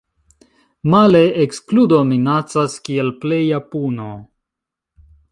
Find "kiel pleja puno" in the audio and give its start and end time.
2.87-4.07